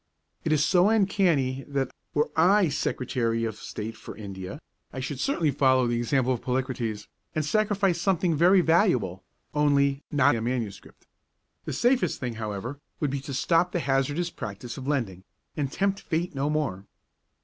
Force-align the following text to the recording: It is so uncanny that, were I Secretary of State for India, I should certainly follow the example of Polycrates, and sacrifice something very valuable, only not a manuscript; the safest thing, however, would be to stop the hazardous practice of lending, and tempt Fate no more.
It 0.43 0.51
is 0.51 0.65
so 0.65 0.89
uncanny 0.89 1.63
that, 1.67 1.91
were 2.15 2.31
I 2.35 2.69
Secretary 2.69 3.43
of 3.45 3.57
State 3.57 3.95
for 3.95 4.17
India, 4.17 4.59
I 4.91 4.99
should 4.99 5.19
certainly 5.19 5.51
follow 5.51 5.85
the 5.85 5.97
example 5.99 6.33
of 6.33 6.41
Polycrates, 6.41 7.07
and 7.35 7.45
sacrifice 7.45 8.01
something 8.01 8.35
very 8.35 8.61
valuable, 8.61 9.23
only 9.53 10.01
not 10.11 10.35
a 10.35 10.41
manuscript; 10.41 11.05
the 11.65 11.73
safest 11.73 12.19
thing, 12.19 12.33
however, 12.33 12.79
would 12.99 13.11
be 13.11 13.21
to 13.21 13.33
stop 13.35 13.73
the 13.73 13.79
hazardous 13.79 14.31
practice 14.31 14.75
of 14.75 14.87
lending, 14.87 15.23
and 15.55 15.71
tempt 15.71 15.99
Fate 16.01 16.33
no 16.33 16.49
more. 16.49 16.87